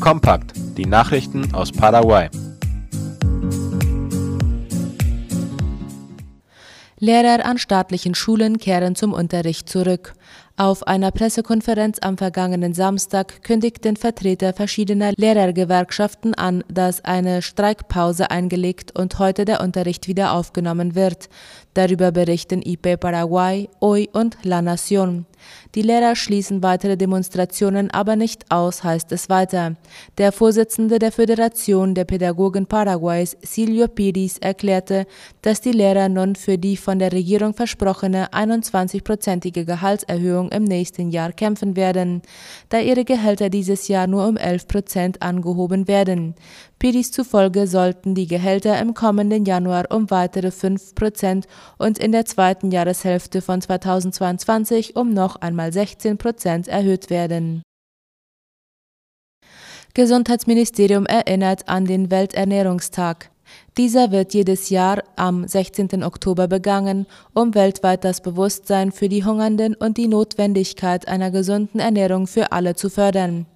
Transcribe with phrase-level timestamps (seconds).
[0.00, 2.28] Kompakt, die Nachrichten aus Paraguay.
[7.00, 10.14] Lehrer an staatlichen Schulen kehren zum Unterricht zurück.
[10.56, 18.98] Auf einer Pressekonferenz am vergangenen Samstag kündigten Vertreter verschiedener Lehrergewerkschaften an, dass eine Streikpause eingelegt
[18.98, 21.28] und heute der Unterricht wieder aufgenommen wird.
[21.74, 25.26] Darüber berichten IP Paraguay, Hoy und La Nación.
[25.74, 29.76] Die Lehrer schließen weitere Demonstrationen aber nicht aus, heißt es weiter.
[30.18, 35.06] Der Vorsitzende der Föderation der Pädagogen Paraguays, Silvio Piris, erklärte,
[35.42, 41.32] dass die Lehrer nun für die von der Regierung versprochene 21-prozentige Gehaltserhöhung im nächsten Jahr
[41.32, 42.22] kämpfen werden,
[42.68, 46.34] da ihre Gehälter dieses Jahr nur um 11 Prozent angehoben werden.
[46.78, 52.24] Piris zufolge sollten die Gehälter im kommenden Januar um weitere 5 Prozent und in der
[52.24, 57.62] zweiten Jahreshälfte von 2022 um noch einmal 16 Prozent erhöht werden.
[59.94, 63.30] Gesundheitsministerium erinnert an den Welternährungstag.
[63.76, 66.04] Dieser wird jedes Jahr am 16.
[66.04, 72.26] Oktober begangen, um weltweit das Bewusstsein für die Hungernden und die Notwendigkeit einer gesunden Ernährung
[72.26, 73.46] für alle zu fördern.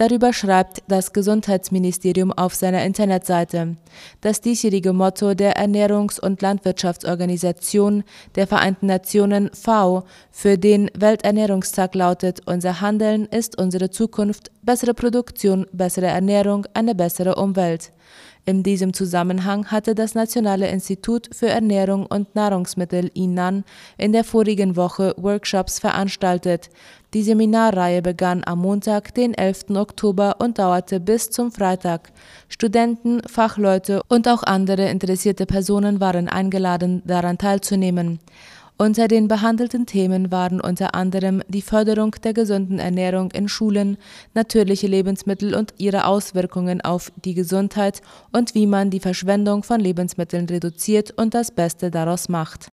[0.00, 3.76] Darüber schreibt das Gesundheitsministerium auf seiner Internetseite.
[4.22, 12.40] Das diesjährige Motto der Ernährungs- und Landwirtschaftsorganisation der Vereinten Nationen V für den Welternährungstag lautet
[12.46, 17.92] Unser Handeln ist unsere Zukunft, bessere Produktion, bessere Ernährung, eine bessere Umwelt.
[18.46, 23.64] In diesem Zusammenhang hatte das Nationale Institut für Ernährung und Nahrungsmittel INAN
[23.98, 26.70] in der vorigen Woche Workshops veranstaltet.
[27.12, 29.70] Die Seminarreihe begann am Montag, den 11.
[29.70, 32.12] Oktober und dauerte bis zum Freitag.
[32.48, 38.20] Studenten, Fachleute und auch andere interessierte Personen waren eingeladen, daran teilzunehmen.
[38.80, 43.98] Unter den behandelten Themen waren unter anderem die Förderung der gesunden Ernährung in Schulen,
[44.32, 48.00] natürliche Lebensmittel und ihre Auswirkungen auf die Gesundheit
[48.32, 52.70] und wie man die Verschwendung von Lebensmitteln reduziert und das Beste daraus macht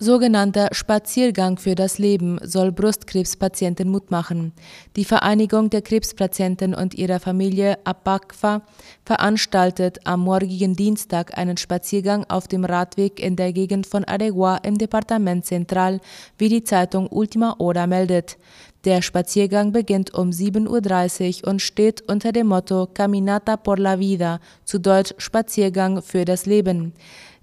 [0.00, 4.52] Sogenannter Spaziergang für das Leben soll Brustkrebspatienten Mut machen.
[4.94, 8.62] Die Vereinigung der Krebspatienten und ihrer Familie APACFA
[9.04, 14.78] veranstaltet am morgigen Dienstag einen Spaziergang auf dem Radweg in der Gegend von Aregua im
[14.78, 16.00] Departement Central,
[16.38, 18.38] wie die Zeitung Ultima Hora meldet.
[18.84, 24.38] Der Spaziergang beginnt um 7.30 Uhr und steht unter dem Motto Caminata por la Vida,
[24.64, 26.92] zu Deutsch Spaziergang für das Leben.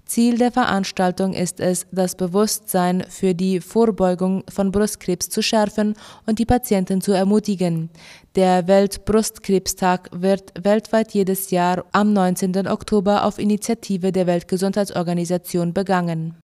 [0.06, 5.94] Ziel der Veranstaltung ist es, das Bewusstsein für die Vorbeugung von Brustkrebs zu schärfen
[6.26, 7.90] und die Patienten zu ermutigen.
[8.36, 12.68] Der Weltbrustkrebstag wird weltweit jedes Jahr am 19.
[12.68, 16.36] Oktober auf Initiative der Weltgesundheitsorganisation begangen.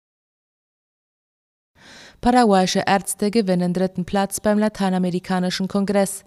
[2.22, 6.23] Paraguayische Ärzte gewinnen dritten Platz beim Lateinamerikanischen Kongress.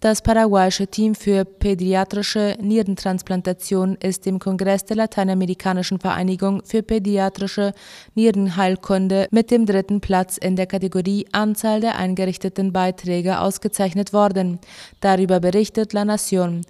[0.00, 7.72] Das paraguayische Team für pädiatrische Nierentransplantation ist im Kongress der Lateinamerikanischen Vereinigung für pädiatrische
[8.14, 14.60] Nierenheilkunde mit dem dritten Platz in der Kategorie Anzahl der eingerichteten Beiträge ausgezeichnet worden.
[15.00, 16.62] Darüber berichtet La Nación.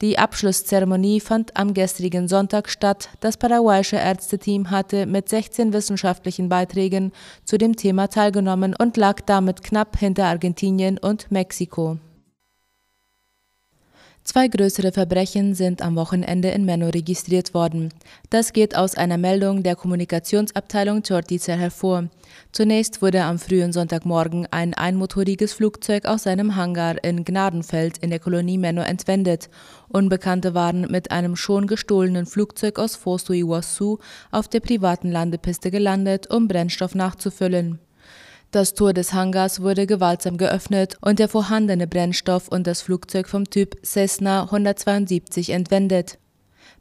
[0.00, 3.08] Die Abschlusszeremonie fand am gestrigen Sonntag statt.
[3.18, 7.10] Das paraguayische Ärzteteam hatte mit 16 wissenschaftlichen Beiträgen
[7.44, 11.98] zu dem Thema teilgenommen und lag damit knapp hinter Argentinien und Mexiko.
[14.26, 17.94] Zwei größere Verbrechen sind am Wochenende in Menno registriert worden.
[18.28, 22.08] Das geht aus einer Meldung der Kommunikationsabteilung Tortizer hervor.
[22.50, 28.18] Zunächst wurde am frühen Sonntagmorgen ein einmotoriges Flugzeug aus seinem Hangar in Gnadenfeld in der
[28.18, 29.48] Kolonie Menno entwendet.
[29.88, 34.00] Unbekannte waren mit einem schon gestohlenen Flugzeug aus Fosso Iguazu
[34.32, 37.78] auf der privaten Landepiste gelandet, um Brennstoff nachzufüllen.
[38.50, 43.50] Das Tor des Hangars wurde gewaltsam geöffnet und der vorhandene Brennstoff und das Flugzeug vom
[43.50, 46.18] Typ Cessna 172 entwendet.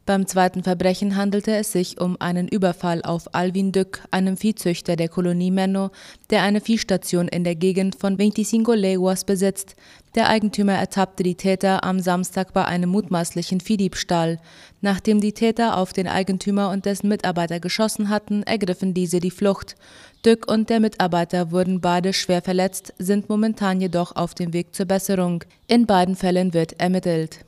[0.06, 5.10] Beim zweiten Verbrechen handelte es sich um einen Überfall auf Alvin Dück, einem Viehzüchter der
[5.10, 5.90] Kolonie Menno,
[6.30, 9.76] der eine Viehstation in der Gegend von 25 Leguas besitzt.
[10.14, 14.40] Der Eigentümer ertappte die Täter am Samstag bei einem mutmaßlichen Viehdiebstahl.
[14.80, 19.76] Nachdem die Täter auf den Eigentümer und dessen Mitarbeiter geschossen hatten, ergriffen diese die Flucht.
[20.24, 24.86] Dück und der Mitarbeiter wurden beide schwer verletzt, sind momentan jedoch auf dem Weg zur
[24.86, 25.44] Besserung.
[25.66, 27.40] In beiden Fällen wird ermittelt.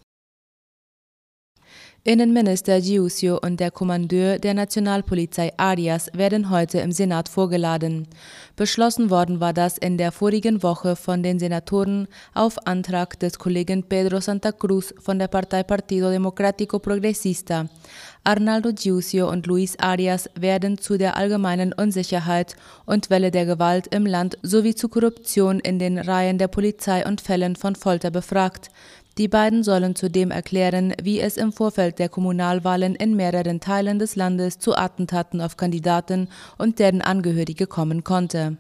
[2.08, 8.08] Innenminister Giusio und der Kommandeur der Nationalpolizei Arias werden heute im Senat vorgeladen.
[8.56, 13.84] Beschlossen worden war das in der vorigen Woche von den Senatoren auf Antrag des Kollegen
[13.84, 17.68] Pedro Santa Cruz von der Partei Partido Democrático Progresista.
[18.24, 22.56] Arnaldo Giusio und Luis Arias werden zu der allgemeinen Unsicherheit
[22.86, 27.20] und Welle der Gewalt im Land sowie zu Korruption in den Reihen der Polizei und
[27.20, 28.70] Fällen von Folter befragt.
[29.18, 34.16] Die beiden sollen zudem erklären, wie es im Vorfeld der Kommunalwahlen in mehreren Teilen des
[34.16, 36.30] Landes zu Attentaten auf Kandidaten
[36.60, 38.58] und deren Angehörige kommen konnte.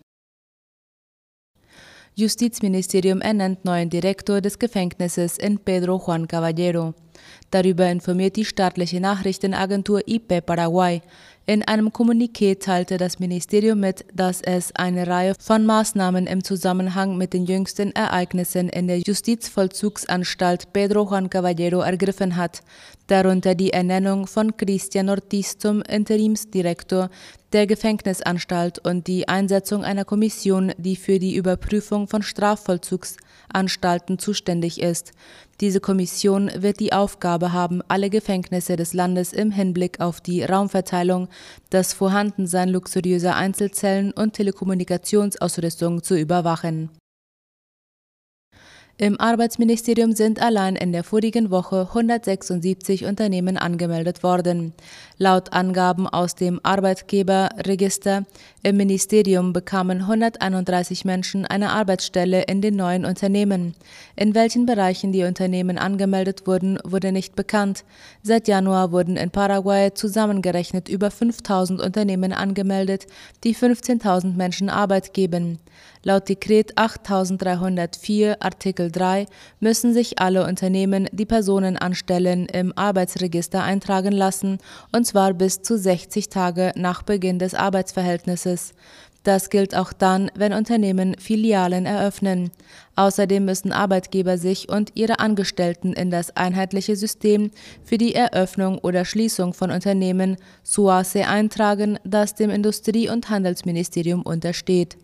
[2.15, 6.95] Justizministerium ernennt neuen Direktor des Gefängnisses in Pedro Juan Caballero.
[7.51, 11.01] Darüber informiert die staatliche Nachrichtenagentur IP Paraguay.
[11.49, 17.17] In einem Kommuniqué teilte das Ministerium mit, dass es eine Reihe von Maßnahmen im Zusammenhang
[17.17, 22.59] mit den jüngsten Ereignissen in der Justizvollzugsanstalt Pedro Juan Caballero ergriffen hat,
[23.07, 27.09] darunter die Ernennung von Christian Ortiz zum Interimsdirektor
[27.53, 35.13] der Gefängnisanstalt und die Einsetzung einer Kommission, die für die Überprüfung von Strafvollzugsanstalten zuständig ist.
[35.59, 41.29] Diese Kommission wird die Aufgabe haben, alle Gefängnisse des Landes im Hinblick auf die Raumverteilung,
[41.71, 46.91] das Vorhandensein luxuriöser Einzelzellen und Telekommunikationsausrüstung zu überwachen
[48.99, 54.73] im Arbeitsministerium sind allein in der vorigen Woche 176 Unternehmen angemeldet worden.
[55.19, 58.25] Laut Angaben aus dem Arbeitgeberregister
[58.63, 63.75] im Ministerium bekamen 131 Menschen eine Arbeitsstelle in den neuen Unternehmen.
[64.15, 67.85] In welchen Bereichen die Unternehmen angemeldet wurden, wurde nicht bekannt.
[68.23, 73.05] Seit Januar wurden in Paraguay zusammengerechnet über 5000 Unternehmen angemeldet,
[73.43, 75.59] die 15.000 Menschen Arbeit geben.
[76.03, 79.25] Laut Dekret 8304 Artikel 3
[79.59, 84.59] müssen sich alle Unternehmen, die Personen anstellen, im Arbeitsregister eintragen lassen,
[84.91, 88.73] und zwar bis zu 60 Tage nach Beginn des Arbeitsverhältnisses.
[89.27, 92.49] Das gilt auch dann, wenn Unternehmen Filialen eröffnen.
[92.95, 97.51] Außerdem müssen Arbeitgeber sich und ihre Angestellten in das einheitliche System
[97.83, 104.97] für die Eröffnung oder Schließung von Unternehmen SUASE eintragen, das dem Industrie- und Handelsministerium untersteht.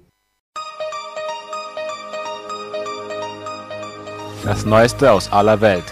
[4.43, 5.85] Das Neueste aus aller Welt.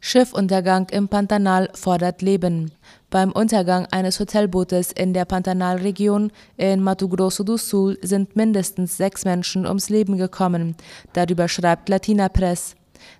[0.00, 2.72] Schiffuntergang im Pantanal fordert Leben.
[3.10, 9.26] Beim Untergang eines Hotelbootes in der Pantanalregion in Mato Grosso do Sul sind mindestens sechs
[9.26, 10.74] Menschen ums Leben gekommen.
[11.12, 12.74] Darüber schreibt Latina Press.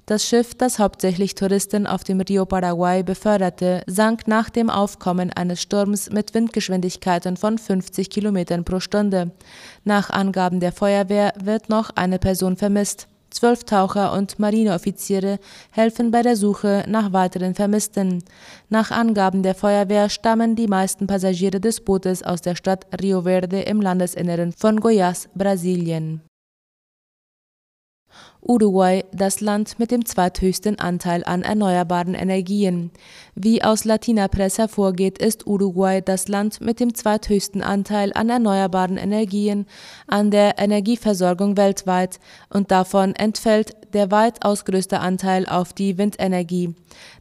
[0.06, 5.62] Das Schiff, das hauptsächlich Touristen auf dem Rio Paraguay beförderte, sank nach dem Aufkommen eines
[5.62, 9.32] Sturms mit Windgeschwindigkeiten von 50 km pro Stunde.
[9.84, 13.08] Nach Angaben der Feuerwehr wird noch eine Person vermisst.
[13.30, 15.38] Zwölf Taucher und Marineoffiziere
[15.70, 18.24] helfen bei der Suche nach weiteren Vermissten.
[18.70, 23.60] Nach Angaben der Feuerwehr stammen die meisten Passagiere des Bootes aus der Stadt Rio Verde
[23.60, 26.27] im Landesinneren von Goiás, Brasilien.
[28.50, 32.90] Uruguay das Land mit dem zweithöchsten Anteil an erneuerbaren Energien.
[33.34, 38.96] Wie aus Latina Press hervorgeht, ist Uruguay das Land mit dem zweithöchsten Anteil an erneuerbaren
[38.96, 39.66] Energien
[40.06, 46.74] an der Energieversorgung weltweit und davon entfällt der weitaus größte Anteil auf die Windenergie.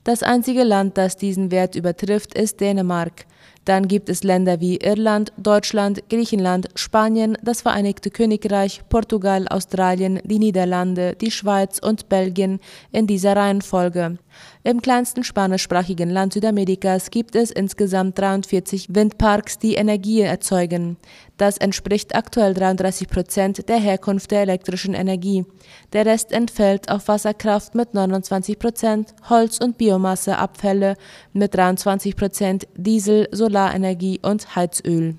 [0.05, 3.25] Das einzige Land, das diesen Wert übertrifft, ist Dänemark.
[3.67, 10.39] Dann gibt es Länder wie Irland, Deutschland, Griechenland, Spanien, das Vereinigte Königreich, Portugal, Australien, die
[10.39, 12.61] Niederlande, die Schweiz und Belgien
[12.93, 14.19] in dieser Reihenfolge.
[14.63, 20.97] Im kleinsten spanischsprachigen Land Südamerikas gibt es insgesamt 43 Windparks, die Energie erzeugen.
[21.37, 25.45] Das entspricht aktuell 33 Prozent der Herkunft der elektrischen Energie.
[25.93, 30.95] Der Rest entfällt auf Wasserkraft mit 29 Prozent, Holz- und Biomasseabfälle
[31.33, 35.15] mit 23 Prozent, Diesel, Solarenergie und Heizöl.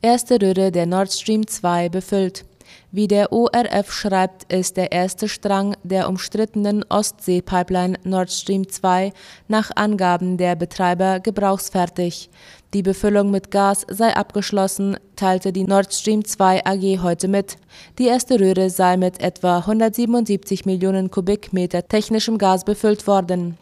[0.00, 2.46] Erste Röhre der Nord Stream 2 befüllt.
[2.90, 9.12] Wie der ORF schreibt, ist der erste Strang der umstrittenen Ostsee-Pipeline Nord Stream 2
[9.48, 12.30] nach Angaben der Betreiber gebrauchsfertig.
[12.72, 17.58] Die Befüllung mit Gas sei abgeschlossen, teilte die Nord Stream 2 AG heute mit.
[17.98, 23.58] Die erste Röhre sei mit etwa 177 Millionen Kubikmeter technischem Gas befüllt worden.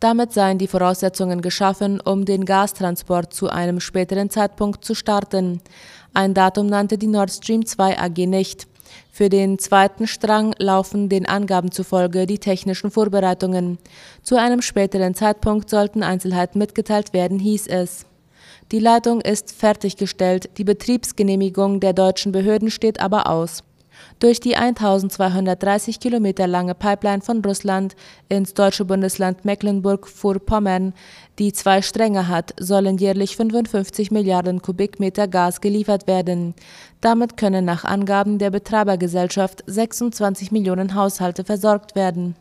[0.00, 5.60] Damit seien die Voraussetzungen geschaffen, um den Gastransport zu einem späteren Zeitpunkt zu starten.
[6.12, 8.66] Ein Datum nannte die Nord Stream 2 AG nicht.
[9.10, 13.78] Für den zweiten Strang laufen den Angaben zufolge die technischen Vorbereitungen.
[14.22, 18.04] Zu einem späteren Zeitpunkt sollten Einzelheiten mitgeteilt werden, hieß es.
[18.72, 23.62] Die Leitung ist fertiggestellt, die Betriebsgenehmigung der deutschen Behörden steht aber aus.
[24.18, 27.96] Durch die 1230 Kilometer lange Pipeline von Russland
[28.28, 30.94] ins deutsche Bundesland Mecklenburg-Vorpommern,
[31.38, 36.54] die zwei Stränge hat, sollen jährlich 55 Milliarden Kubikmeter Gas geliefert werden.
[37.00, 42.36] Damit können nach Angaben der Betreibergesellschaft 26 Millionen Haushalte versorgt werden.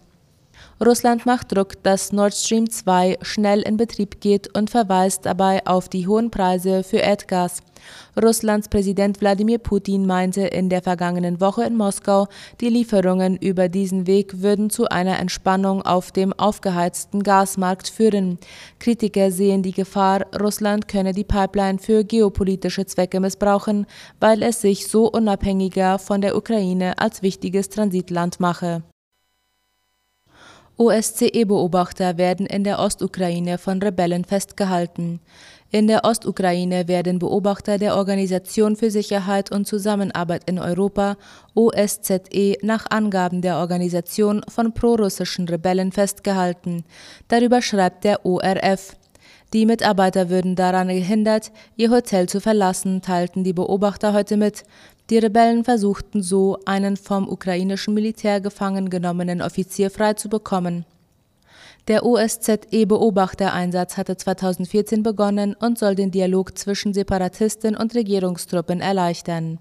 [0.84, 5.88] Russland macht Druck, dass Nord Stream 2 schnell in Betrieb geht und verweist dabei auf
[5.88, 7.62] die hohen Preise für Erdgas.
[8.22, 12.28] Russlands Präsident Wladimir Putin meinte in der vergangenen Woche in Moskau,
[12.62, 18.38] die Lieferungen über diesen Weg würden zu einer Entspannung auf dem aufgeheizten Gasmarkt führen.
[18.80, 23.86] Kritiker sehen die Gefahr, Russland könne die Pipeline für geopolitische Zwecke missbrauchen,
[24.20, 28.84] weil es sich so unabhängiger von der Ukraine als wichtiges Transitland mache.
[30.78, 35.22] OSCE-Beobachter werden in der Ostukraine von Rebellen festgehalten.
[35.72, 41.16] In der Ostukraine werden Beobachter der Organisation für Sicherheit und Zusammenarbeit in Europa
[41.54, 46.84] OSZE nach Angaben der Organisation von prorussischen Rebellen festgehalten.
[47.30, 48.98] Darüber schreibt der ORF.
[49.54, 54.64] Die Mitarbeiter würden daran gehindert, ihr Hotel zu verlassen, teilten die Beobachter heute mit.
[55.10, 60.86] Die Rebellen versuchten so, einen vom ukrainischen Militär gefangen genommenen Offizier freizubekommen.
[61.88, 69.60] Der OSZE-Beobachtereinsatz hatte 2014 begonnen und soll den Dialog zwischen Separatisten und Regierungstruppen erleichtern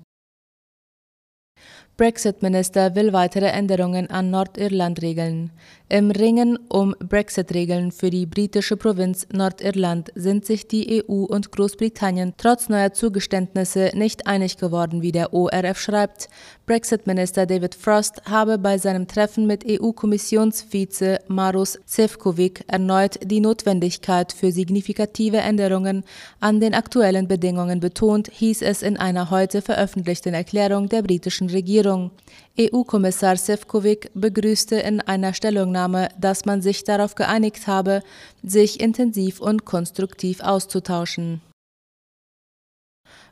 [1.97, 5.53] Brexit-Minister will weitere Änderungen an Nordirland regeln.
[5.89, 12.35] Im Ringen um Brexit-Regeln für die britische Provinz Nordirland sind sich die EU und Großbritannien
[12.37, 16.31] trotz neuer Zugeständnisse nicht einig geworden, wie der ORF schreibt.
[16.67, 24.51] Brexit-Minister David Frost habe bei seinem Treffen mit EU-Kommissionsvize Maros Sefcovic erneut die Notwendigkeit für
[24.51, 26.03] signifikative Änderungen
[26.41, 32.11] an den aktuellen Bedingungen betont, hieß es in einer heute veröffentlichten Erklärung der britischen Regierung.
[32.59, 38.03] EU-Kommissar Sefcovic begrüßte in einer Stellungnahme, dass man sich darauf geeinigt habe,
[38.43, 41.41] sich intensiv und konstruktiv auszutauschen.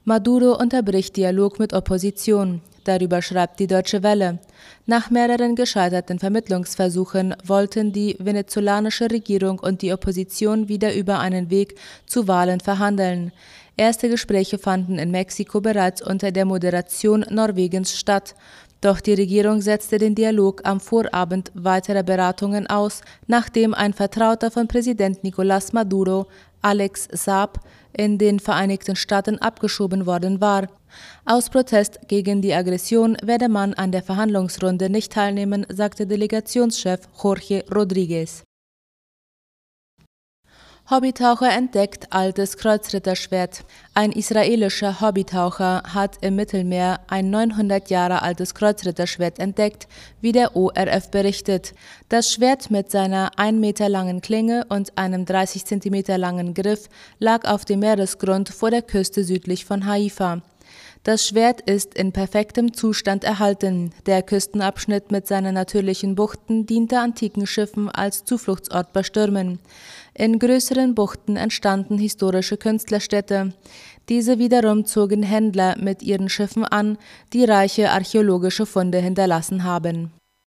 [0.05, 2.61] Maduro unterbricht Dialog mit Opposition.
[2.83, 4.41] Darüber schreibt die Deutsche Welle.
[4.87, 11.77] Nach mehreren gescheiterten Vermittlungsversuchen wollten die venezolanische Regierung und die Opposition wieder über einen Weg
[12.07, 13.31] zu Wahlen verhandeln.
[13.77, 18.35] Erste Gespräche fanden in Mexiko bereits unter der Moderation Norwegens statt.
[18.83, 24.69] Doch die Regierung setzte den Dialog am Vorabend weiterer Beratungen aus, nachdem ein Vertrauter von
[24.69, 26.27] Präsident Nicolás Maduro,
[26.61, 27.61] Alex Saab,
[27.97, 30.69] in den Vereinigten Staaten abgeschoben worden war.
[31.25, 37.65] Aus Protest gegen die Aggression werde man an der Verhandlungsrunde nicht teilnehmen, sagte Delegationschef Jorge
[37.75, 38.43] Rodriguez.
[40.93, 43.65] Hobbytaucher entdeckt altes Kreuzritterschwert.
[43.95, 49.89] Ein israelischer Hobbytaucher hat im Mittelmeer ein 900 Jahre altes Kreuzritterschwert entdeckt,
[50.21, 51.73] wie der ORF berichtet.
[52.11, 57.49] Das Schwert mit seiner 1 Meter langen Klinge und einem 30 Zentimeter langen Griff lag
[57.49, 60.43] auf dem Meeresgrund vor der Küste südlich von Haifa.
[61.05, 63.93] Das Schwert ist in perfektem Zustand erhalten.
[64.07, 69.59] Der Küstenabschnitt mit seinen natürlichen Buchten diente antiken Schiffen als Zufluchtsort bei Stürmen.
[70.15, 73.55] In größeren Buchten entstanden historische Künstlerstädte.
[74.09, 76.99] Diese wiederum zogen Händler mit ihren Schiffen an,
[77.33, 80.13] die reiche archäologische Funde hinterlassen haben